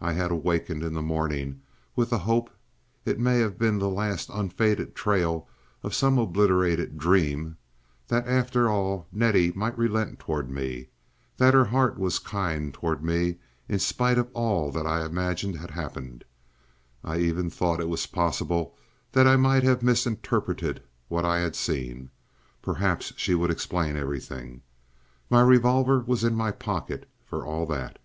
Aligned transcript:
I 0.00 0.14
had 0.14 0.30
awakened 0.30 0.82
in 0.82 0.94
the 0.94 1.02
morning 1.02 1.60
with 1.94 2.08
the 2.08 2.16
hope, 2.20 2.48
it 3.04 3.20
may 3.20 3.40
have 3.40 3.58
been 3.58 3.78
the 3.78 3.90
last 3.90 4.30
unfaded 4.32 4.94
trail 4.94 5.46
of 5.82 5.94
some 5.94 6.16
obliterated 6.16 6.96
dream, 6.96 7.58
that 8.08 8.26
after 8.26 8.70
all 8.70 9.06
Nettie 9.12 9.52
might 9.52 9.76
relent 9.76 10.18
toward 10.18 10.50
me, 10.50 10.88
that 11.36 11.52
her 11.52 11.66
heart 11.66 11.98
was 11.98 12.18
kind 12.18 12.72
toward 12.72 13.04
me 13.04 13.36
in 13.68 13.78
spite 13.78 14.16
of 14.16 14.30
all 14.32 14.72
that 14.72 14.86
I 14.86 15.04
imagined 15.04 15.56
had 15.56 15.72
happened. 15.72 16.24
I 17.04 17.18
even 17.18 17.50
thought 17.50 17.78
it 17.78 18.08
possible 18.12 18.74
that 19.12 19.26
I 19.26 19.36
might 19.36 19.62
have 19.62 19.82
misinterpreted 19.82 20.82
what 21.08 21.26
I 21.26 21.40
had 21.40 21.54
seen. 21.54 22.08
Perhaps 22.62 23.12
she 23.18 23.34
would 23.34 23.50
explain 23.50 23.94
everything. 23.94 24.62
My 25.28 25.42
revolver 25.42 25.98
was 26.00 26.24
in 26.24 26.34
my 26.34 26.50
pocket 26.50 27.06
for 27.26 27.44
all 27.44 27.66
that. 27.66 27.98